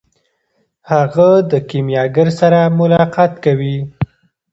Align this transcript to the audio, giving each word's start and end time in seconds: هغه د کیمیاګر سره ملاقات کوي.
هغه 0.91 1.29
د 1.51 1.53
کیمیاګر 1.69 2.27
سره 2.39 2.59
ملاقات 2.79 3.33
کوي. 3.45 3.77